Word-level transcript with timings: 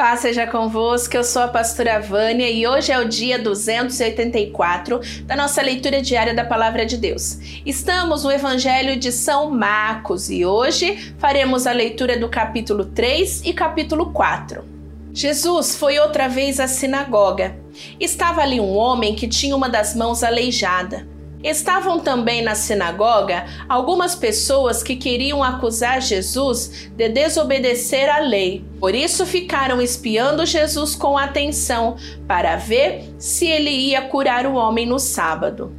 Paz 0.00 0.20
seja 0.20 0.46
convosco, 0.46 1.14
eu 1.14 1.22
sou 1.22 1.42
a 1.42 1.48
pastora 1.48 2.00
Vânia 2.00 2.48
e 2.48 2.66
hoje 2.66 2.90
é 2.90 2.98
o 2.98 3.06
dia 3.06 3.38
284 3.38 4.98
da 5.26 5.36
nossa 5.36 5.60
leitura 5.60 6.00
diária 6.00 6.32
da 6.32 6.42
Palavra 6.42 6.86
de 6.86 6.96
Deus. 6.96 7.60
Estamos 7.66 8.24
no 8.24 8.32
Evangelho 8.32 8.98
de 8.98 9.12
São 9.12 9.50
Marcos 9.50 10.30
e 10.30 10.42
hoje 10.42 11.14
faremos 11.18 11.66
a 11.66 11.72
leitura 11.72 12.18
do 12.18 12.30
capítulo 12.30 12.86
3 12.86 13.42
e 13.44 13.52
capítulo 13.52 14.10
4. 14.10 14.64
Jesus 15.12 15.76
foi 15.76 15.98
outra 15.98 16.28
vez 16.28 16.60
à 16.60 16.66
sinagoga. 16.66 17.58
Estava 18.00 18.40
ali 18.40 18.58
um 18.58 18.74
homem 18.74 19.14
que 19.14 19.28
tinha 19.28 19.54
uma 19.54 19.68
das 19.68 19.94
mãos 19.94 20.22
aleijada. 20.22 21.06
Estavam 21.42 22.00
também 22.00 22.42
na 22.42 22.54
sinagoga 22.54 23.46
algumas 23.66 24.14
pessoas 24.14 24.82
que 24.82 24.94
queriam 24.94 25.42
acusar 25.42 26.02
Jesus 26.02 26.90
de 26.94 27.08
desobedecer 27.08 28.10
à 28.10 28.18
lei. 28.18 28.62
Por 28.78 28.94
isso 28.94 29.24
ficaram 29.24 29.80
espiando 29.80 30.44
Jesus 30.44 30.94
com 30.94 31.16
atenção 31.16 31.96
para 32.28 32.56
ver 32.56 33.14
se 33.18 33.46
ele 33.46 33.70
ia 33.70 34.02
curar 34.02 34.44
o 34.44 34.54
homem 34.54 34.84
no 34.84 34.98
sábado. 34.98 35.72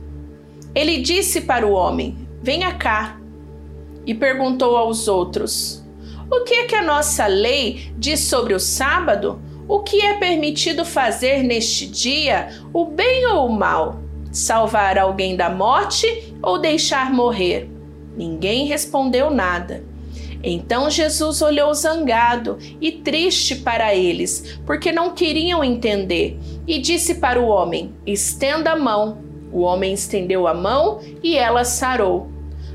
Ele 0.73 0.97
disse 0.97 1.41
para 1.41 1.67
o 1.67 1.73
homem: 1.73 2.17
Venha 2.41 2.73
cá. 2.73 3.17
E 4.03 4.15
perguntou 4.15 4.75
aos 4.75 5.07
outros: 5.07 5.85
O 6.31 6.43
que 6.43 6.55
é 6.55 6.63
que 6.63 6.75
a 6.75 6.81
nossa 6.81 7.27
lei 7.27 7.93
diz 7.98 8.21
sobre 8.21 8.55
o 8.55 8.59
sábado? 8.59 9.39
O 9.67 9.81
que 9.81 10.01
é 10.01 10.15
permitido 10.15 10.84
fazer 10.84 11.43
neste 11.43 11.85
dia, 11.85 12.49
o 12.73 12.85
bem 12.85 13.27
ou 13.27 13.48
o 13.48 13.53
mal? 13.53 14.01
Salvar 14.31 14.98
alguém 14.98 15.35
da 15.35 15.49
morte 15.49 16.34
ou 16.41 16.59
deixar 16.59 17.12
morrer? 17.12 17.70
Ninguém 18.16 18.66
respondeu 18.66 19.30
nada. 19.30 19.84
Então 20.44 20.90
Jesus 20.90 21.41
olhou 21.41 21.73
zangado 21.73 22.57
e 22.80 22.91
triste 22.91 23.57
para 23.57 23.94
eles, 23.94 24.59
porque 24.66 24.91
não 24.91 25.13
queriam 25.13 25.63
entender, 25.63 26.40
e 26.66 26.80
disse 26.80 27.16
para 27.16 27.40
o 27.40 27.48
homem: 27.48 27.93
Estenda 28.05 28.71
a 28.71 28.76
mão. 28.76 29.20
O 29.51 29.62
homem 29.62 29.93
estendeu 29.93 30.48
a 30.48 30.54
mão 30.54 31.01
e 31.21 31.38
ela 31.38 31.63
sarou. 31.63 32.29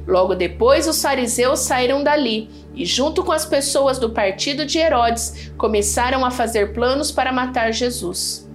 Logo 0.07 0.35
depois, 0.35 0.87
os 0.87 1.03
fariseus 1.03 1.61
saíram 1.61 2.05
dali 2.05 2.48
e, 2.75 2.85
junto 2.85 3.25
com 3.25 3.33
as 3.33 3.45
pessoas 3.45 3.98
do 3.98 4.11
partido 4.11 4.65
de 4.65 4.79
Herodes, 4.79 5.51
começaram 5.57 6.25
a 6.25 6.31
fazer 6.31 6.73
planos 6.73 7.11
para 7.11 7.33
matar 7.33 7.73
Jesus. 7.73 8.45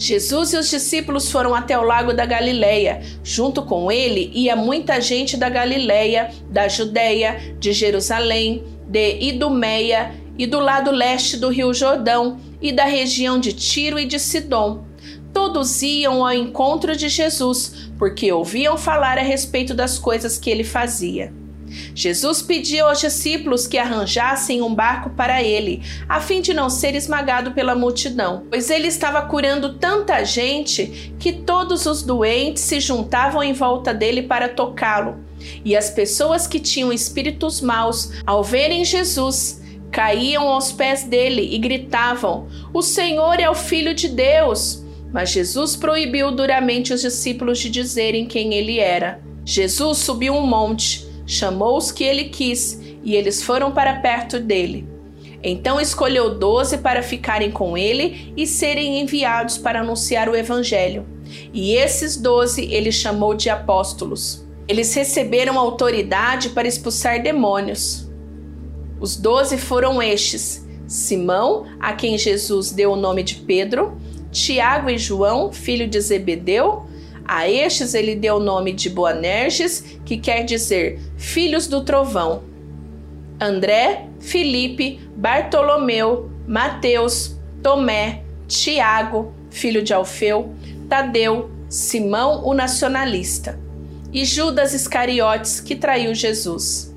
Jesus 0.00 0.54
e 0.54 0.56
os 0.56 0.70
discípulos 0.70 1.30
foram 1.30 1.54
até 1.54 1.78
o 1.78 1.82
lago 1.82 2.14
da 2.14 2.24
Galileia. 2.24 3.02
Junto 3.22 3.60
com 3.60 3.92
ele 3.92 4.32
ia 4.34 4.56
muita 4.56 4.98
gente 4.98 5.36
da 5.36 5.50
Galileia, 5.50 6.30
da 6.48 6.68
Judéia, 6.68 7.54
de 7.58 7.74
Jerusalém, 7.74 8.64
de 8.88 9.18
Idumeia 9.20 10.14
e 10.38 10.46
do 10.46 10.58
lado 10.58 10.90
leste 10.90 11.36
do 11.36 11.50
Rio 11.50 11.74
Jordão 11.74 12.40
e 12.62 12.72
da 12.72 12.86
região 12.86 13.38
de 13.38 13.52
Tiro 13.52 13.98
e 13.98 14.06
de 14.06 14.18
Sidom. 14.18 14.86
Todos 15.34 15.82
iam 15.82 16.24
ao 16.24 16.32
encontro 16.32 16.96
de 16.96 17.10
Jesus, 17.10 17.90
porque 17.98 18.32
ouviam 18.32 18.78
falar 18.78 19.18
a 19.18 19.22
respeito 19.22 19.74
das 19.74 19.98
coisas 19.98 20.38
que 20.38 20.48
ele 20.48 20.64
fazia. 20.64 21.30
Jesus 21.94 22.42
pediu 22.42 22.88
aos 22.88 23.00
discípulos 23.00 23.66
que 23.66 23.78
arranjassem 23.78 24.62
um 24.62 24.74
barco 24.74 25.10
para 25.10 25.42
ele, 25.42 25.82
a 26.08 26.20
fim 26.20 26.40
de 26.40 26.52
não 26.54 26.70
ser 26.70 26.94
esmagado 26.94 27.52
pela 27.52 27.74
multidão, 27.74 28.44
pois 28.50 28.70
ele 28.70 28.88
estava 28.88 29.22
curando 29.22 29.74
tanta 29.74 30.24
gente 30.24 31.14
que 31.18 31.32
todos 31.32 31.86
os 31.86 32.02
doentes 32.02 32.62
se 32.62 32.80
juntavam 32.80 33.42
em 33.42 33.52
volta 33.52 33.92
dele 33.92 34.22
para 34.22 34.48
tocá-lo. 34.48 35.18
E 35.64 35.76
as 35.76 35.90
pessoas 35.90 36.46
que 36.46 36.60
tinham 36.60 36.92
espíritos 36.92 37.60
maus, 37.60 38.12
ao 38.26 38.44
verem 38.44 38.84
Jesus, 38.84 39.60
caíam 39.90 40.48
aos 40.48 40.70
pés 40.72 41.04
dele 41.04 41.48
e 41.52 41.58
gritavam: 41.58 42.48
O 42.72 42.82
Senhor 42.82 43.40
é 43.40 43.48
o 43.48 43.54
Filho 43.54 43.94
de 43.94 44.08
Deus! 44.08 44.84
Mas 45.12 45.30
Jesus 45.30 45.74
proibiu 45.74 46.30
duramente 46.30 46.92
os 46.92 47.02
discípulos 47.02 47.58
de 47.58 47.68
dizerem 47.68 48.26
quem 48.26 48.54
ele 48.54 48.78
era. 48.78 49.20
Jesus 49.44 49.98
subiu 49.98 50.34
um 50.34 50.46
monte 50.46 51.09
chamou 51.30 51.76
os 51.76 51.92
que 51.92 52.04
ele 52.04 52.24
quis 52.24 52.80
e 53.02 53.14
eles 53.14 53.42
foram 53.42 53.72
para 53.72 54.00
perto 54.00 54.40
dele. 54.40 54.86
Então 55.42 55.80
escolheu 55.80 56.38
doze 56.38 56.78
para 56.78 57.02
ficarem 57.02 57.50
com 57.50 57.78
ele 57.78 58.32
e 58.36 58.46
serem 58.46 59.00
enviados 59.00 59.56
para 59.56 59.80
anunciar 59.80 60.28
o 60.28 60.36
evangelho. 60.36 61.06
E 61.52 61.74
esses 61.74 62.16
doze 62.16 62.66
ele 62.70 62.92
chamou 62.92 63.34
de 63.34 63.48
apóstolos. 63.48 64.44
Eles 64.68 64.92
receberam 64.92 65.58
autoridade 65.58 66.50
para 66.50 66.68
expulsar 66.68 67.22
demônios. 67.22 68.10
Os 69.00 69.16
doze 69.16 69.56
foram 69.56 70.02
estes: 70.02 70.66
Simão, 70.86 71.64
a 71.80 71.92
quem 71.92 72.18
Jesus 72.18 72.70
deu 72.70 72.92
o 72.92 72.96
nome 72.96 73.22
de 73.22 73.36
Pedro, 73.36 73.96
Tiago 74.30 74.90
e 74.90 74.98
João, 74.98 75.52
filho 75.52 75.88
de 75.88 76.00
Zebedeu, 76.00 76.86
a 77.32 77.48
estes 77.48 77.94
ele 77.94 78.16
deu 78.16 78.38
o 78.38 78.42
nome 78.42 78.72
de 78.72 78.90
Boanerges, 78.90 80.00
que 80.04 80.18
quer 80.18 80.42
dizer 80.42 80.98
filhos 81.16 81.68
do 81.68 81.84
trovão. 81.84 82.42
André, 83.40 84.08
Filipe, 84.18 84.98
Bartolomeu, 85.14 86.28
Mateus, 86.44 87.38
Tomé, 87.62 88.24
Tiago, 88.48 89.32
filho 89.48 89.80
de 89.80 89.94
Alfeu, 89.94 90.52
Tadeu, 90.88 91.48
Simão 91.68 92.44
o 92.44 92.52
nacionalista 92.52 93.60
e 94.12 94.24
Judas 94.24 94.74
Iscariotes, 94.74 95.60
que 95.60 95.76
traiu 95.76 96.12
Jesus. 96.12 96.92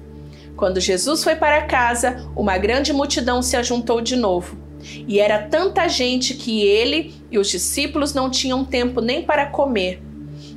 Quando 0.58 0.80
Jesus 0.80 1.24
foi 1.24 1.36
para 1.36 1.62
casa, 1.68 2.28
uma 2.36 2.58
grande 2.58 2.92
multidão 2.92 3.44
se 3.44 3.56
ajuntou 3.56 4.02
de 4.02 4.16
novo. 4.16 4.58
E 5.08 5.20
era 5.20 5.44
tanta 5.44 5.88
gente 5.88 6.34
que 6.34 6.64
ele 6.64 7.14
e 7.30 7.38
os 7.38 7.52
discípulos 7.52 8.16
não 8.16 8.32
tinham 8.32 8.66
tempo 8.66 9.00
nem 9.00 9.22
para 9.22 9.46
comer. 9.46 10.02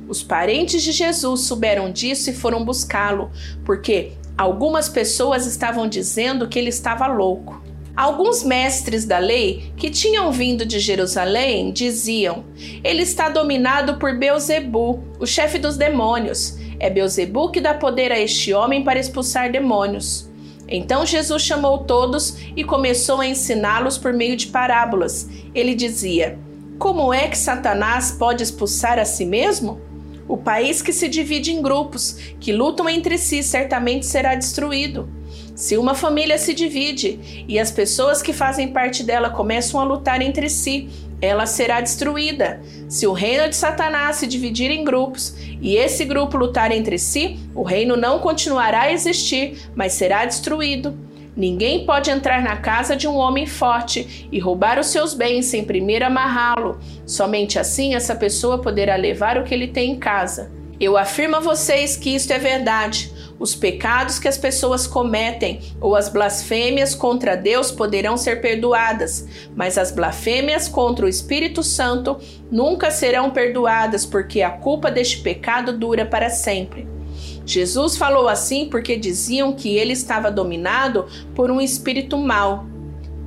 Os 0.07 0.23
parentes 0.23 0.83
de 0.83 0.91
Jesus 0.91 1.41
souberam 1.41 1.91
disso 1.91 2.29
e 2.29 2.33
foram 2.33 2.63
buscá-lo, 2.63 3.29
porque 3.65 4.13
algumas 4.37 4.87
pessoas 4.87 5.45
estavam 5.45 5.87
dizendo 5.87 6.47
que 6.47 6.57
ele 6.57 6.69
estava 6.69 7.07
louco. 7.07 7.61
Alguns 7.95 8.43
mestres 8.43 9.05
da 9.05 9.17
lei 9.17 9.73
que 9.75 9.89
tinham 9.89 10.31
vindo 10.31 10.65
de 10.65 10.79
Jerusalém 10.79 11.71
diziam: 11.71 12.45
Ele 12.83 13.01
está 13.01 13.27
dominado 13.27 13.97
por 13.97 14.15
Beuzebu, 14.15 15.03
o 15.19 15.25
chefe 15.25 15.57
dos 15.57 15.77
demônios. 15.77 16.57
É 16.79 16.91
Beuzebu 16.91 17.49
que 17.49 17.59
dá 17.59 17.73
poder 17.73 18.11
a 18.11 18.19
este 18.19 18.53
homem 18.53 18.83
para 18.83 18.99
expulsar 18.99 19.51
demônios. 19.51 20.29
Então 20.69 21.05
Jesus 21.05 21.41
chamou 21.41 21.79
todos 21.79 22.37
e 22.55 22.63
começou 22.63 23.21
a 23.21 23.27
ensiná-los 23.27 23.97
por 23.97 24.13
meio 24.13 24.37
de 24.37 24.47
parábolas. 24.47 25.27
Ele 25.55 25.73
dizia: 25.73 26.37
Como 26.77 27.11
é 27.11 27.27
que 27.27 27.37
Satanás 27.37 28.11
pode 28.11 28.43
expulsar 28.43 28.99
a 28.99 29.05
si 29.05 29.25
mesmo? 29.25 29.86
O 30.27 30.37
país 30.37 30.81
que 30.81 30.91
se 30.91 31.07
divide 31.07 31.51
em 31.51 31.61
grupos, 31.61 32.17
que 32.39 32.51
lutam 32.51 32.89
entre 32.89 33.17
si, 33.17 33.41
certamente 33.41 34.05
será 34.05 34.35
destruído. 34.35 35.09
Se 35.55 35.77
uma 35.77 35.95
família 35.95 36.37
se 36.37 36.53
divide 36.53 37.45
e 37.47 37.57
as 37.57 37.71
pessoas 37.71 38.21
que 38.21 38.33
fazem 38.33 38.67
parte 38.67 39.03
dela 39.03 39.29
começam 39.29 39.79
a 39.79 39.83
lutar 39.83 40.21
entre 40.21 40.49
si, 40.49 40.89
ela 41.19 41.45
será 41.45 41.81
destruída. 41.81 42.61
Se 42.87 43.07
o 43.07 43.13
reino 43.13 43.49
de 43.49 43.55
Satanás 43.55 44.17
se 44.17 44.27
dividir 44.27 44.69
em 44.69 44.83
grupos 44.83 45.35
e 45.61 45.75
esse 45.75 46.05
grupo 46.05 46.37
lutar 46.37 46.71
entre 46.71 46.99
si, 46.99 47.39
o 47.55 47.63
reino 47.63 47.97
não 47.97 48.19
continuará 48.19 48.81
a 48.81 48.91
existir, 48.91 49.57
mas 49.75 49.93
será 49.93 50.25
destruído. 50.25 51.06
Ninguém 51.37 51.85
pode 51.85 52.09
entrar 52.09 52.41
na 52.41 52.57
casa 52.57 52.95
de 52.95 53.07
um 53.07 53.15
homem 53.15 53.45
forte 53.45 54.27
e 54.31 54.39
roubar 54.39 54.79
os 54.79 54.87
seus 54.87 55.13
bens 55.13 55.45
sem 55.45 55.63
primeiro 55.63 56.03
amarrá-lo. 56.03 56.79
Somente 57.05 57.59
assim 57.59 57.93
essa 57.93 58.15
pessoa 58.15 58.57
poderá 58.57 58.95
levar 58.95 59.37
o 59.37 59.43
que 59.43 59.53
ele 59.53 59.67
tem 59.67 59.91
em 59.91 59.99
casa. 59.99 60.51
Eu 60.79 60.97
afirmo 60.97 61.35
a 61.35 61.39
vocês 61.39 61.95
que 61.95 62.15
isto 62.15 62.33
é 62.33 62.39
verdade. 62.39 63.13
Os 63.39 63.53
pecados 63.53 64.17
que 64.17 64.27
as 64.27 64.37
pessoas 64.37 64.87
cometem 64.87 65.59
ou 65.79 65.95
as 65.95 66.09
blasfêmias 66.09 66.95
contra 66.95 67.37
Deus 67.37 67.71
poderão 67.71 68.17
ser 68.17 68.41
perdoadas, 68.41 69.27
mas 69.55 69.77
as 69.77 69.91
blasfêmias 69.91 70.67
contra 70.67 71.05
o 71.05 71.09
Espírito 71.09 71.61
Santo 71.61 72.17
nunca 72.51 72.89
serão 72.89 73.29
perdoadas, 73.29 74.07
porque 74.07 74.41
a 74.41 74.49
culpa 74.49 74.89
deste 74.89 75.19
pecado 75.19 75.71
dura 75.77 76.03
para 76.03 76.31
sempre. 76.31 76.96
Jesus 77.45 77.97
falou 77.97 78.27
assim 78.27 78.67
porque 78.69 78.97
diziam 78.97 79.53
que 79.53 79.75
ele 79.75 79.93
estava 79.93 80.29
dominado 80.29 81.05
por 81.33 81.49
um 81.49 81.61
espírito 81.61 82.17
mau. 82.17 82.65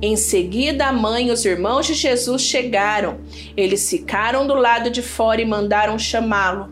Em 0.01 0.15
seguida, 0.15 0.87
a 0.87 0.93
mãe 0.93 1.27
e 1.27 1.31
os 1.31 1.45
irmãos 1.45 1.85
de 1.85 1.93
Jesus 1.93 2.41
chegaram. 2.41 3.19
Eles 3.55 3.87
ficaram 3.87 4.47
do 4.47 4.55
lado 4.55 4.89
de 4.89 5.01
fora 5.01 5.41
e 5.41 5.45
mandaram 5.45 5.97
chamá-lo. 5.99 6.69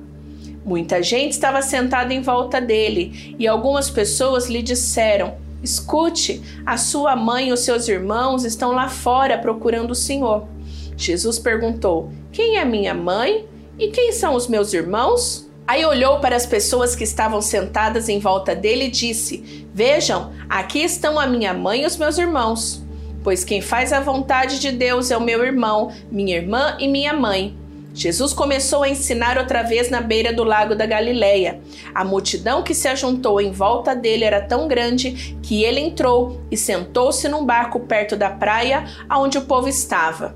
Muita 0.66 1.02
gente 1.02 1.32
estava 1.32 1.62
sentada 1.62 2.14
em 2.14 2.22
volta 2.22 2.60
dele 2.60 3.36
e 3.38 3.48
algumas 3.48 3.90
pessoas 3.90 4.50
lhe 4.50 4.62
disseram: 4.62 5.38
Escute, 5.64 6.42
a 6.66 6.78
sua 6.78 7.16
mãe 7.16 7.50
e 7.50 7.52
os 7.52 7.62
seus 7.62 7.88
irmãos 7.88 8.46
estão 8.46 8.72
lá 8.72 8.88
fora 8.88 9.38
procurando 9.38 9.92
o 9.92 9.96
Senhor. 9.96 10.48
Jesus 10.96 11.40
perguntou: 11.40 12.12
Quem 12.32 12.58
é 12.58 12.66
minha 12.66 12.94
mãe 12.94 13.48
e 13.78 13.88
quem 13.88 14.12
são 14.12 14.36
os 14.36 14.48
meus 14.48 14.74
irmãos? 14.74 15.49
Aí 15.70 15.86
olhou 15.86 16.18
para 16.18 16.36
as 16.36 16.48
pessoas 16.48 16.96
que 16.96 17.04
estavam 17.04 17.44
sentadas 17.44 18.10
em 18.10 18.18
volta 18.18 18.56
dele 18.56 18.86
e 18.86 18.90
disse: 18.90 19.68
Vejam, 19.72 20.32
aqui 20.50 20.80
estão 20.80 21.20
a 21.20 21.28
minha 21.28 21.54
mãe 21.54 21.84
e 21.84 21.86
os 21.86 21.96
meus 21.96 22.18
irmãos. 22.18 22.84
pois 23.24 23.44
quem 23.44 23.62
faz 23.62 23.94
a 23.94 24.00
vontade 24.00 24.60
de 24.60 24.72
Deus 24.72 25.12
é 25.12 25.18
o 25.18 25.22
meu 25.22 25.46
irmão, 25.46 25.92
minha 26.10 26.38
irmã 26.38 26.76
e 26.80 26.88
minha 26.88 27.14
mãe. 27.14 27.56
Jesus 27.94 28.34
começou 28.34 28.82
a 28.82 28.90
ensinar 28.90 29.38
outra 29.38 29.62
vez 29.62 29.92
na 29.92 30.02
beira 30.02 30.34
do 30.34 30.44
lago 30.44 30.74
da 30.74 30.88
Galileia. 30.88 31.62
A 31.94 32.04
multidão 32.04 32.64
que 32.64 32.74
se 32.74 32.88
ajuntou 32.88 33.40
em 33.40 33.52
volta 33.52 33.96
dele 33.96 34.26
era 34.26 34.42
tão 34.42 34.68
grande 34.68 35.38
que 35.44 35.64
ele 35.64 35.80
entrou 35.80 36.42
e 36.50 36.58
sentou-se 36.58 37.30
num 37.30 37.46
barco 37.46 37.82
perto 37.82 38.16
da 38.16 38.32
praia 38.32 38.86
onde 39.12 39.38
o 39.38 39.46
povo 39.46 39.68
estava. 39.68 40.36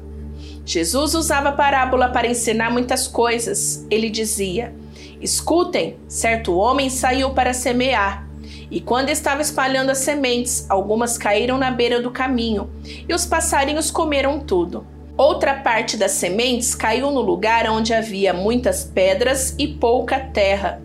Jesus 0.63 1.15
usava 1.15 1.51
parábola 1.51 2.09
para 2.09 2.27
ensinar 2.27 2.69
muitas 2.69 3.07
coisas. 3.07 3.83
Ele 3.89 4.11
dizia: 4.11 4.82
Escutem, 5.23 5.95
certo 6.05 6.53
homem 6.57 6.89
saiu 6.89 7.29
para 7.29 7.53
semear. 7.53 8.27
E 8.69 8.81
quando 8.81 9.09
estava 9.09 9.41
espalhando 9.41 9.89
as 9.89 9.99
sementes, 9.99 10.69
algumas 10.69 11.17
caíram 11.17 11.57
na 11.57 11.71
beira 11.71 12.01
do 12.01 12.11
caminho, 12.11 12.69
e 13.07 13.13
os 13.13 13.25
passarinhos 13.25 13.89
comeram 13.89 14.41
tudo. 14.41 14.85
Outra 15.15 15.53
parte 15.53 15.95
das 15.95 16.11
sementes 16.11 16.75
caiu 16.75 17.09
no 17.09 17.21
lugar 17.21 17.69
onde 17.69 17.93
havia 17.93 18.33
muitas 18.33 18.83
pedras 18.83 19.55
e 19.57 19.65
pouca 19.65 20.19
terra. 20.19 20.81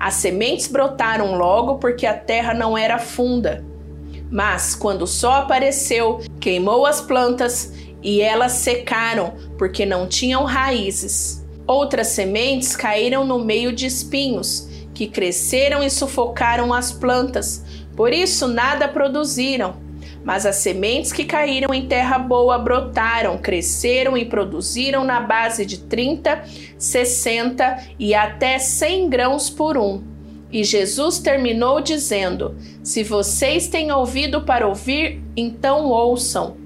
As 0.00 0.14
sementes 0.14 0.68
brotaram 0.68 1.36
logo 1.36 1.74
porque 1.74 2.06
a 2.06 2.14
terra 2.14 2.54
não 2.54 2.78
era 2.78 2.98
funda. 2.98 3.62
Mas 4.30 4.74
quando 4.74 5.02
o 5.02 5.06
sol 5.06 5.32
apareceu, 5.32 6.20
queimou 6.40 6.86
as 6.86 7.02
plantas 7.02 7.74
e 8.02 8.22
elas 8.22 8.52
secaram 8.52 9.34
porque 9.58 9.84
não 9.84 10.08
tinham 10.08 10.44
raízes. 10.44 11.41
Outras 11.72 12.08
sementes 12.08 12.76
caíram 12.76 13.24
no 13.24 13.38
meio 13.38 13.72
de 13.72 13.86
espinhos, 13.86 14.68
que 14.92 15.06
cresceram 15.06 15.82
e 15.82 15.88
sufocaram 15.88 16.70
as 16.70 16.92
plantas, 16.92 17.64
por 17.96 18.12
isso 18.12 18.46
nada 18.46 18.86
produziram. 18.86 19.76
Mas 20.22 20.44
as 20.44 20.56
sementes 20.56 21.14
que 21.14 21.24
caíram 21.24 21.72
em 21.72 21.86
terra 21.86 22.18
boa 22.18 22.58
brotaram, 22.58 23.38
cresceram 23.38 24.18
e 24.18 24.26
produziram 24.26 25.02
na 25.02 25.18
base 25.18 25.64
de 25.64 25.78
30, 25.78 26.44
60 26.76 27.84
e 27.98 28.14
até 28.14 28.58
100 28.58 29.08
grãos 29.08 29.48
por 29.48 29.78
um. 29.78 30.02
E 30.52 30.62
Jesus 30.64 31.20
terminou 31.20 31.80
dizendo: 31.80 32.54
Se 32.82 33.02
vocês 33.02 33.66
têm 33.66 33.90
ouvido 33.90 34.42
para 34.42 34.68
ouvir, 34.68 35.22
então 35.34 35.86
ouçam. 35.86 36.61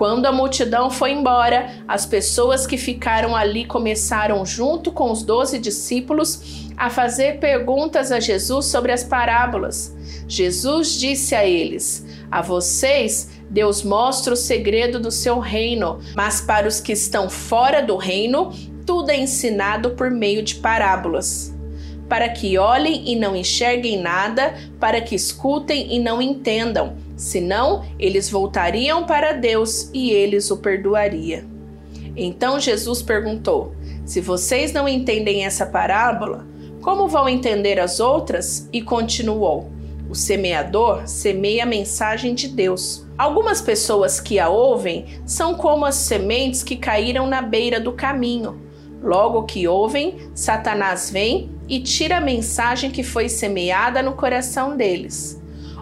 Quando 0.00 0.24
a 0.24 0.32
multidão 0.32 0.88
foi 0.88 1.12
embora, 1.12 1.74
as 1.86 2.06
pessoas 2.06 2.66
que 2.66 2.78
ficaram 2.78 3.36
ali 3.36 3.66
começaram, 3.66 4.46
junto 4.46 4.90
com 4.90 5.10
os 5.12 5.22
doze 5.22 5.58
discípulos, 5.58 6.70
a 6.74 6.88
fazer 6.88 7.38
perguntas 7.38 8.10
a 8.10 8.18
Jesus 8.18 8.64
sobre 8.64 8.92
as 8.92 9.04
parábolas. 9.04 9.94
Jesus 10.26 10.98
disse 10.98 11.34
a 11.34 11.44
eles: 11.44 12.06
a 12.30 12.40
vocês, 12.40 13.28
Deus 13.50 13.82
mostra 13.82 14.32
o 14.32 14.36
segredo 14.38 14.98
do 14.98 15.10
seu 15.10 15.38
reino, 15.38 16.00
mas 16.16 16.40
para 16.40 16.66
os 16.66 16.80
que 16.80 16.92
estão 16.92 17.28
fora 17.28 17.82
do 17.82 17.98
reino, 17.98 18.54
tudo 18.86 19.10
é 19.10 19.18
ensinado 19.18 19.90
por 19.90 20.10
meio 20.10 20.42
de 20.42 20.54
parábolas. 20.54 21.54
Para 22.08 22.30
que 22.30 22.56
olhem 22.56 23.06
e 23.06 23.16
não 23.16 23.36
enxerguem 23.36 24.00
nada, 24.00 24.54
para 24.80 24.98
que 25.02 25.14
escutem 25.14 25.94
e 25.94 25.98
não 25.98 26.22
entendam, 26.22 26.96
senão 27.20 27.84
eles 27.98 28.30
voltariam 28.30 29.04
para 29.04 29.32
Deus 29.32 29.90
e 29.92 30.10
eles 30.10 30.50
o 30.50 30.56
perdoaria. 30.56 31.44
Então 32.16 32.58
Jesus 32.58 33.02
perguntou: 33.02 33.74
Se 34.06 34.20
vocês 34.20 34.72
não 34.72 34.88
entendem 34.88 35.44
essa 35.44 35.66
parábola, 35.66 36.46
como 36.80 37.06
vão 37.06 37.28
entender 37.28 37.78
as 37.78 38.00
outras? 38.00 38.68
E 38.72 38.80
continuou: 38.80 39.70
o 40.08 40.14
semeador 40.14 41.06
semeia 41.06 41.62
a 41.62 41.66
mensagem 41.66 42.34
de 42.34 42.48
Deus. 42.48 43.06
Algumas 43.16 43.60
pessoas 43.60 44.18
que 44.18 44.40
a 44.40 44.48
ouvem 44.48 45.04
são 45.24 45.54
como 45.54 45.84
as 45.84 45.94
sementes 45.94 46.64
que 46.64 46.74
caíram 46.74 47.28
na 47.28 47.40
beira 47.40 47.78
do 47.78 47.92
caminho. 47.92 48.60
Logo 49.00 49.44
que 49.44 49.68
ouvem, 49.68 50.16
Satanás 50.34 51.10
vem 51.10 51.50
e 51.68 51.80
tira 51.80 52.16
a 52.16 52.20
mensagem 52.20 52.90
que 52.90 53.04
foi 53.04 53.28
semeada 53.28 54.02
no 54.02 54.14
coração 54.14 54.76
deles. 54.76 55.39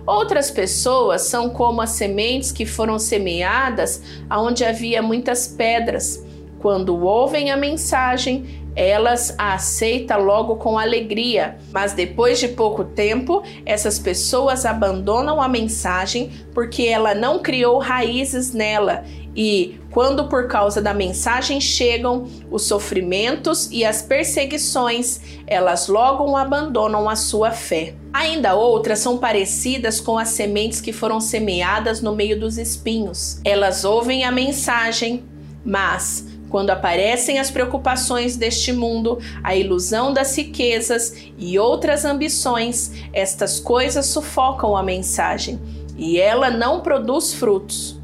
Outras 0.08 0.50
pessoas 0.50 1.28
são 1.28 1.50
como 1.50 1.82
as 1.82 1.90
sementes 1.90 2.50
que 2.50 2.64
foram 2.64 2.98
semeadas 2.98 4.02
onde 4.30 4.64
havia 4.64 5.02
muitas 5.02 5.46
pedras. 5.46 6.24
Quando 6.60 7.04
ouvem 7.04 7.50
a 7.50 7.58
mensagem, 7.58 8.64
elas 8.74 9.34
a 9.36 9.52
aceitam 9.52 10.24
logo 10.24 10.56
com 10.56 10.78
alegria, 10.78 11.58
mas 11.70 11.92
depois 11.92 12.40
de 12.40 12.48
pouco 12.48 12.84
tempo, 12.84 13.42
essas 13.66 13.98
pessoas 13.98 14.64
abandonam 14.64 15.42
a 15.42 15.48
mensagem 15.48 16.30
porque 16.54 16.84
ela 16.84 17.14
não 17.14 17.40
criou 17.40 17.78
raízes 17.78 18.54
nela 18.54 19.04
e 19.36 19.77
quando 19.90 20.28
por 20.28 20.46
causa 20.48 20.82
da 20.82 20.92
mensagem 20.92 21.60
chegam 21.60 22.28
os 22.50 22.62
sofrimentos 22.62 23.68
e 23.70 23.84
as 23.84 24.02
perseguições, 24.02 25.20
elas 25.46 25.88
logo 25.88 26.36
abandonam 26.36 27.08
a 27.08 27.16
sua 27.16 27.50
fé. 27.50 27.94
Ainda 28.12 28.54
outras 28.54 28.98
são 28.98 29.18
parecidas 29.18 30.00
com 30.00 30.18
as 30.18 30.28
sementes 30.28 30.80
que 30.80 30.92
foram 30.92 31.20
semeadas 31.20 32.00
no 32.00 32.14
meio 32.14 32.38
dos 32.38 32.58
espinhos. 32.58 33.40
Elas 33.44 33.84
ouvem 33.84 34.24
a 34.24 34.30
mensagem, 34.30 35.24
mas 35.64 36.26
quando 36.48 36.70
aparecem 36.70 37.38
as 37.38 37.50
preocupações 37.50 38.36
deste 38.36 38.72
mundo, 38.72 39.18
a 39.42 39.54
ilusão 39.54 40.12
das 40.12 40.36
riquezas 40.36 41.14
e 41.36 41.58
outras 41.58 42.04
ambições, 42.04 42.92
estas 43.12 43.60
coisas 43.60 44.06
sufocam 44.06 44.76
a 44.76 44.82
mensagem 44.82 45.60
e 45.96 46.18
ela 46.18 46.50
não 46.50 46.80
produz 46.80 47.34
frutos. 47.34 47.97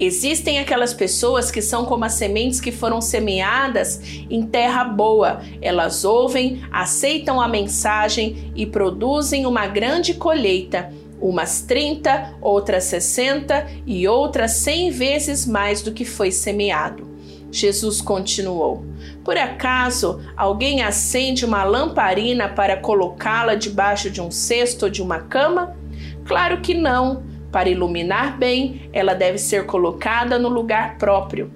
Existem 0.00 0.58
aquelas 0.58 0.94
pessoas 0.94 1.50
que 1.50 1.60
são 1.60 1.84
como 1.84 2.06
as 2.06 2.14
sementes 2.14 2.58
que 2.58 2.72
foram 2.72 3.02
semeadas 3.02 4.00
em 4.30 4.42
terra 4.46 4.82
boa. 4.82 5.42
Elas 5.60 6.06
ouvem, 6.06 6.62
aceitam 6.72 7.38
a 7.38 7.46
mensagem 7.46 8.50
e 8.56 8.64
produzem 8.64 9.44
uma 9.44 9.66
grande 9.66 10.14
colheita, 10.14 10.90
umas 11.20 11.60
30, 11.60 12.36
outras 12.40 12.84
60 12.84 13.66
e 13.86 14.08
outras 14.08 14.52
100 14.52 14.90
vezes 14.90 15.46
mais 15.46 15.82
do 15.82 15.92
que 15.92 16.06
foi 16.06 16.32
semeado. 16.32 17.10
Jesus 17.52 18.00
continuou: 18.00 18.86
Por 19.22 19.36
acaso 19.36 20.18
alguém 20.34 20.82
acende 20.82 21.44
uma 21.44 21.62
lamparina 21.62 22.48
para 22.48 22.78
colocá-la 22.78 23.54
debaixo 23.54 24.08
de 24.08 24.22
um 24.22 24.30
cesto 24.30 24.86
ou 24.86 24.90
de 24.90 25.02
uma 25.02 25.18
cama? 25.18 25.76
Claro 26.24 26.62
que 26.62 26.72
não. 26.72 27.28
Para 27.50 27.68
iluminar 27.68 28.38
bem, 28.38 28.88
ela 28.92 29.14
deve 29.14 29.38
ser 29.38 29.66
colocada 29.66 30.38
no 30.38 30.48
lugar 30.48 30.98
próprio. 30.98 31.52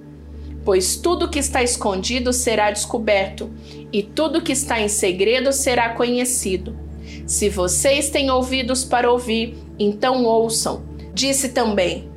Pois 0.64 0.96
tudo 0.96 1.28
que 1.28 1.38
está 1.38 1.62
escondido 1.62 2.32
será 2.32 2.70
descoberto, 2.70 3.50
e 3.92 4.02
tudo 4.02 4.42
que 4.42 4.52
está 4.52 4.80
em 4.80 4.88
segredo 4.88 5.52
será 5.52 5.90
conhecido. 5.90 6.76
Se 7.26 7.48
vocês 7.48 8.10
têm 8.10 8.30
ouvidos 8.30 8.84
para 8.84 9.10
ouvir, 9.10 9.56
então 9.78 10.24
ouçam. 10.24 10.82
Disse 11.12 11.50
também: 11.50 12.08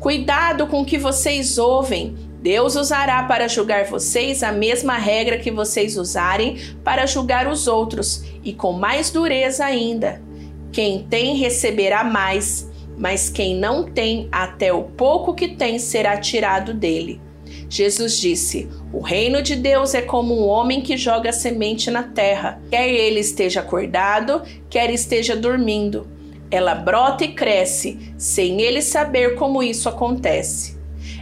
Cuidado 0.00 0.66
com 0.66 0.82
o 0.82 0.84
que 0.84 0.98
vocês 0.98 1.58
ouvem 1.58 2.14
Deus 2.46 2.76
usará 2.76 3.24
para 3.24 3.48
julgar 3.48 3.86
vocês 3.86 4.44
a 4.44 4.52
mesma 4.52 4.96
regra 4.96 5.36
que 5.36 5.50
vocês 5.50 5.96
usarem 5.96 6.56
para 6.84 7.04
julgar 7.04 7.48
os 7.48 7.66
outros, 7.66 8.22
e 8.44 8.52
com 8.52 8.72
mais 8.72 9.10
dureza 9.10 9.64
ainda. 9.64 10.22
Quem 10.70 11.02
tem 11.02 11.34
receberá 11.34 12.04
mais, 12.04 12.70
mas 12.96 13.28
quem 13.28 13.54
não 13.56 13.84
tem, 13.84 14.28
até 14.32 14.72
o 14.72 14.82
pouco 14.82 15.34
que 15.34 15.48
tem 15.48 15.78
será 15.78 16.16
tirado 16.16 16.72
dele. 16.72 17.20
Jesus 17.68 18.18
disse: 18.18 18.68
O 18.92 19.00
reino 19.00 19.42
de 19.42 19.56
Deus 19.56 19.94
é 19.94 20.02
como 20.02 20.34
um 20.34 20.46
homem 20.46 20.80
que 20.80 20.96
joga 20.96 21.32
semente 21.32 21.90
na 21.90 22.02
terra, 22.02 22.60
quer 22.70 22.88
ele 22.88 23.20
esteja 23.20 23.60
acordado, 23.60 24.42
quer 24.70 24.90
esteja 24.90 25.36
dormindo. 25.36 26.06
Ela 26.50 26.74
brota 26.74 27.24
e 27.24 27.32
cresce, 27.32 27.98
sem 28.16 28.60
ele 28.60 28.80
saber 28.80 29.34
como 29.34 29.62
isso 29.62 29.88
acontece. 29.88 30.76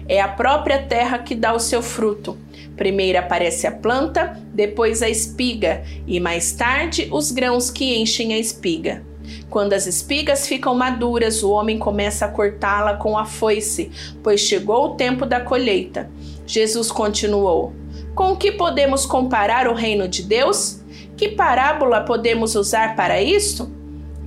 É 0.06 0.20
a 0.20 0.28
própria 0.28 0.82
terra 0.82 1.18
que 1.18 1.34
dá 1.34 1.54
o 1.54 1.60
seu 1.60 1.80
fruto. 1.80 2.36
Primeiro 2.76 3.18
aparece 3.18 3.66
a 3.66 3.72
planta, 3.72 4.38
depois 4.52 5.00
a 5.00 5.08
espiga 5.08 5.82
e 6.06 6.20
mais 6.20 6.52
tarde 6.52 7.08
os 7.10 7.30
grãos 7.30 7.70
que 7.70 7.96
enchem 7.96 8.34
a 8.34 8.38
espiga. 8.38 9.02
Quando 9.50 9.72
as 9.72 9.86
espigas 9.86 10.46
ficam 10.46 10.74
maduras, 10.74 11.42
o 11.42 11.50
homem 11.50 11.78
começa 11.78 12.26
a 12.26 12.28
cortá-la 12.28 12.94
com 12.94 13.16
a 13.16 13.24
foice, 13.24 13.90
pois 14.22 14.40
chegou 14.40 14.86
o 14.86 14.94
tempo 14.94 15.24
da 15.26 15.40
colheita. 15.40 16.10
Jesus 16.46 16.90
continuou: 16.90 17.72
Com 18.14 18.36
que 18.36 18.52
podemos 18.52 19.06
comparar 19.06 19.68
o 19.68 19.74
reino 19.74 20.08
de 20.08 20.22
Deus? 20.22 20.80
Que 21.16 21.28
parábola 21.28 22.00
podemos 22.00 22.54
usar 22.54 22.96
para 22.96 23.22
isto? 23.22 23.70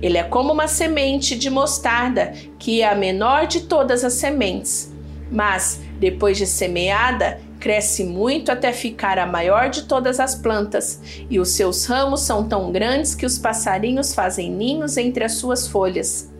Ele 0.00 0.16
é 0.16 0.22
como 0.22 0.52
uma 0.52 0.68
semente 0.68 1.36
de 1.36 1.50
mostarda, 1.50 2.32
que 2.58 2.82
é 2.82 2.88
a 2.88 2.94
menor 2.94 3.46
de 3.46 3.62
todas 3.62 4.04
as 4.04 4.14
sementes 4.14 4.96
mas 5.30 5.80
depois 5.98 6.36
de 6.36 6.46
semeada, 6.46 7.40
cresce 7.58 8.04
muito 8.04 8.52
até 8.52 8.72
ficar 8.72 9.18
a 9.18 9.26
maior 9.26 9.68
de 9.68 9.82
todas 9.82 10.20
as 10.20 10.34
plantas, 10.34 11.00
e 11.28 11.40
os 11.40 11.50
seus 11.50 11.84
ramos 11.86 12.20
são 12.20 12.48
tão 12.48 12.70
grandes 12.70 13.14
que 13.14 13.26
os 13.26 13.38
passarinhos 13.38 14.14
fazem 14.14 14.50
ninhos 14.50 14.96
entre 14.96 15.24
as 15.24 15.32
suas 15.32 15.66
folhas. 15.66 16.30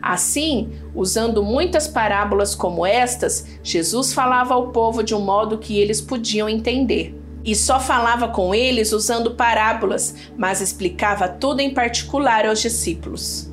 Assim, 0.00 0.70
usando 0.94 1.42
muitas 1.42 1.88
parábolas 1.88 2.54
como 2.54 2.86
estas, 2.86 3.46
Jesus 3.62 4.12
falava 4.12 4.54
ao 4.54 4.68
povo 4.68 5.02
de 5.02 5.14
um 5.14 5.20
modo 5.20 5.58
que 5.58 5.78
eles 5.78 6.00
podiam 6.00 6.48
entender. 6.48 7.14
E 7.44 7.54
só 7.54 7.80
falava 7.80 8.28
com 8.28 8.54
eles 8.54 8.92
usando 8.92 9.34
parábolas, 9.34 10.14
mas 10.36 10.60
explicava 10.60 11.28
tudo 11.28 11.60
em 11.60 11.72
particular 11.72 12.46
aos 12.46 12.60
discípulos. 12.60 13.50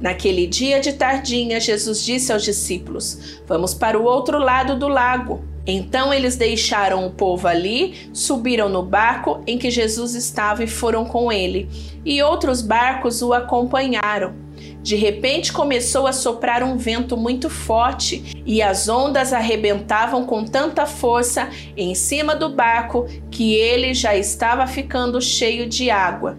Naquele 0.00 0.46
dia 0.46 0.80
de 0.80 0.92
tardinha, 0.92 1.58
Jesus 1.60 2.04
disse 2.04 2.32
aos 2.32 2.44
discípulos: 2.44 3.40
Vamos 3.46 3.74
para 3.74 3.98
o 3.98 4.04
outro 4.04 4.38
lado 4.38 4.78
do 4.78 4.88
lago. 4.88 5.42
Então 5.66 6.14
eles 6.14 6.34
deixaram 6.34 7.06
o 7.06 7.10
povo 7.10 7.46
ali, 7.46 8.08
subiram 8.12 8.70
no 8.70 8.82
barco 8.82 9.42
em 9.46 9.58
que 9.58 9.70
Jesus 9.70 10.14
estava 10.14 10.64
e 10.64 10.66
foram 10.66 11.04
com 11.04 11.30
ele, 11.30 11.68
e 12.06 12.22
outros 12.22 12.62
barcos 12.62 13.20
o 13.20 13.34
acompanharam. 13.34 14.34
De 14.82 14.96
repente 14.96 15.52
começou 15.52 16.06
a 16.06 16.12
soprar 16.12 16.62
um 16.62 16.78
vento 16.78 17.16
muito 17.16 17.50
forte 17.50 18.42
e 18.46 18.62
as 18.62 18.88
ondas 18.88 19.34
arrebentavam 19.34 20.24
com 20.24 20.42
tanta 20.42 20.86
força 20.86 21.50
em 21.76 21.94
cima 21.94 22.34
do 22.34 22.48
barco 22.48 23.06
que 23.30 23.54
ele 23.54 23.92
já 23.92 24.16
estava 24.16 24.66
ficando 24.66 25.20
cheio 25.20 25.68
de 25.68 25.90
água. 25.90 26.38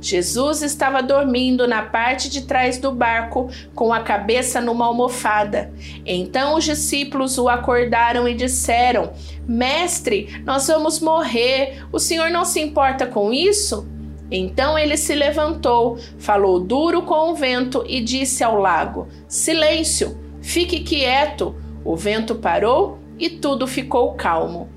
Jesus 0.00 0.62
estava 0.62 1.02
dormindo 1.02 1.68
na 1.68 1.82
parte 1.82 2.30
de 2.30 2.42
trás 2.42 2.78
do 2.78 2.90
barco, 2.90 3.50
com 3.74 3.92
a 3.92 4.00
cabeça 4.00 4.60
numa 4.60 4.86
almofada. 4.86 5.72
Então 6.06 6.56
os 6.56 6.64
discípulos 6.64 7.36
o 7.38 7.48
acordaram 7.48 8.26
e 8.26 8.34
disseram: 8.34 9.12
Mestre, 9.46 10.42
nós 10.44 10.66
vamos 10.66 11.00
morrer. 11.00 11.84
O 11.92 11.98
senhor 11.98 12.30
não 12.30 12.44
se 12.44 12.60
importa 12.60 13.06
com 13.06 13.32
isso? 13.32 13.86
Então 14.30 14.78
ele 14.78 14.96
se 14.96 15.14
levantou, 15.14 15.98
falou 16.18 16.60
duro 16.60 17.02
com 17.02 17.30
o 17.30 17.34
vento 17.34 17.84
e 17.86 18.00
disse 18.00 18.44
ao 18.44 18.58
lago: 18.58 19.08
Silêncio, 19.28 20.18
fique 20.40 20.80
quieto. 20.80 21.54
O 21.84 21.96
vento 21.96 22.34
parou 22.36 22.98
e 23.18 23.28
tudo 23.28 23.66
ficou 23.66 24.14
calmo. 24.14 24.68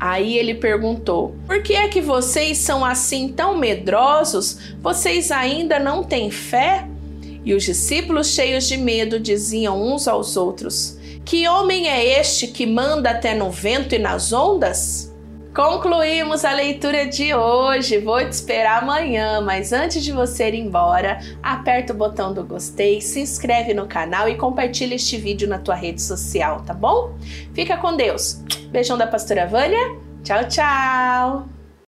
Aí 0.00 0.38
ele 0.38 0.54
perguntou: 0.54 1.36
Por 1.46 1.62
que 1.62 1.74
é 1.74 1.86
que 1.88 2.00
vocês 2.00 2.56
são 2.56 2.82
assim 2.82 3.28
tão 3.28 3.58
medrosos? 3.58 4.56
Vocês 4.80 5.30
ainda 5.30 5.78
não 5.78 6.02
têm 6.02 6.30
fé? 6.30 6.88
E 7.44 7.52
os 7.52 7.62
discípulos, 7.62 8.28
cheios 8.28 8.66
de 8.66 8.78
medo, 8.78 9.20
diziam 9.20 9.80
uns 9.80 10.08
aos 10.08 10.38
outros: 10.38 10.96
Que 11.22 11.46
homem 11.46 11.86
é 11.86 12.18
este 12.18 12.46
que 12.46 12.64
manda 12.64 13.10
até 13.10 13.34
no 13.34 13.50
vento 13.50 13.94
e 13.94 13.98
nas 13.98 14.32
ondas? 14.32 15.09
Concluímos 15.54 16.44
a 16.44 16.52
leitura 16.52 17.06
de 17.06 17.34
hoje. 17.34 17.98
Vou 17.98 18.18
te 18.20 18.30
esperar 18.30 18.82
amanhã, 18.82 19.40
mas 19.40 19.72
antes 19.72 20.02
de 20.04 20.12
você 20.12 20.48
ir 20.48 20.54
embora, 20.54 21.18
aperta 21.42 21.92
o 21.92 21.96
botão 21.96 22.32
do 22.32 22.44
gostei, 22.44 23.00
se 23.00 23.20
inscreve 23.20 23.74
no 23.74 23.86
canal 23.86 24.28
e 24.28 24.36
compartilha 24.36 24.94
este 24.94 25.16
vídeo 25.16 25.48
na 25.48 25.58
tua 25.58 25.74
rede 25.74 26.00
social, 26.00 26.62
tá 26.62 26.72
bom? 26.72 27.14
Fica 27.52 27.76
com 27.76 27.96
Deus. 27.96 28.42
Beijão 28.70 28.96
da 28.96 29.06
pastora 29.06 29.46
Vânia. 29.46 29.98
Tchau, 30.22 30.46
tchau. 30.48 31.59